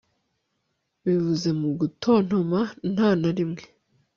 bivuze 1.03 1.49
mu 1.59 1.69
gutontoma 1.79 2.59
nta 2.93 3.09
na 3.21 3.29
rimwe 3.37 3.63